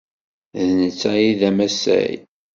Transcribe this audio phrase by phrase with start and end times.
[0.65, 2.13] D netta ay d amasay.